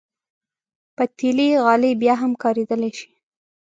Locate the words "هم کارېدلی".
2.21-2.91